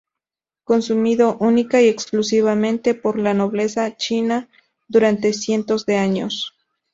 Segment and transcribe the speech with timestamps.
[0.63, 4.49] Consumido única y exclusivamente por la nobleza china
[4.87, 6.55] durante cientos de años.